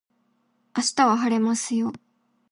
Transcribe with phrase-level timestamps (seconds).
[0.75, 1.93] 明日は晴れますよ